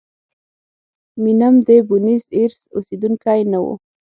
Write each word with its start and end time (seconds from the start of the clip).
مینم 1.23 1.55
د 1.67 1.69
بونیس 1.87 2.25
ایرس 2.35 2.59
اوسېدونکی 2.75 3.41
نه 3.51 3.59
و. 3.63 3.65